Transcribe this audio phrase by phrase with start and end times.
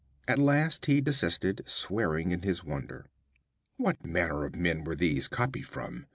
[0.27, 3.05] At last he desisted, swearing in his wonder.
[3.77, 6.07] 'What manner of men were these copied from?'